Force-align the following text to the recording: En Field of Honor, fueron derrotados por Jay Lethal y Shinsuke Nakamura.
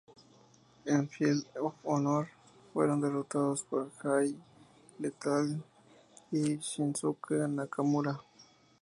En 0.85 1.07
Field 1.07 1.45
of 1.61 1.75
Honor, 1.83 2.27
fueron 2.73 3.01
derrotados 3.01 3.61
por 3.61 3.91
Jay 4.01 4.35
Lethal 4.97 5.63
y 6.31 6.57
Shinsuke 6.57 7.35
Nakamura. 7.47 8.19